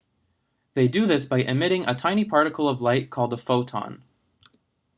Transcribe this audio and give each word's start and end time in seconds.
they 0.73 0.87
do 0.87 1.05
this 1.05 1.27
by 1.27 1.41
emitting 1.41 1.85
a 1.85 1.93
tiny 1.93 2.25
particle 2.25 2.67
of 2.67 2.81
light 2.81 3.11
called 3.11 3.33
a 3.33 3.37
photon 3.37 4.01